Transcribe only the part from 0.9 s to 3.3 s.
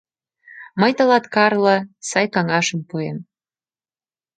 тылат, Карло, сай каҥашым пуэм...